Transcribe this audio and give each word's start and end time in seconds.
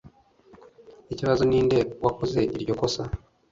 Ikibazo 1.13 1.41
ninde 1.49 1.77
wakoze 2.05 2.39
iryo 2.55 2.73
kosa 2.79 3.01